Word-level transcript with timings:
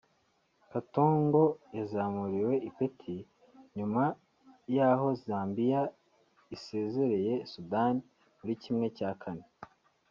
Katongo 0.71 1.43
yazamuriwe 1.77 2.53
ipeti 2.69 3.15
nyuma 3.77 4.03
y’aho 4.75 5.07
Zambiya 5.23 5.81
isezerereye 6.55 7.33
Sudani 7.51 8.01
muri 8.39 8.53
kimwe 8.63 8.87
cya 8.97 9.11
kane 9.21 9.45